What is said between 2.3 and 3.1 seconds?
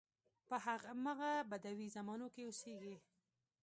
کې اوسېږي.